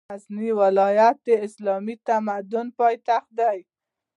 د 0.01 0.03
غزني 0.11 0.49
ولایت 0.61 1.17
د 1.27 1.29
اسلامي 1.45 1.95
تمدن 2.07 2.67
پاېتخت 2.79 3.29
ده 3.37 3.49